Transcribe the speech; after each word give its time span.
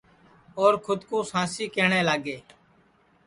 اور 0.59 0.73
کھود 0.83 0.99
کُو 1.09 1.17
سانسی 1.31 1.65
کہٹؔے 1.73 2.01
لاگے 2.07 2.37